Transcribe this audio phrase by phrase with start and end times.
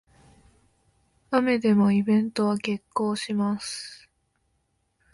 [1.29, 4.09] 雨でもイベントは決行します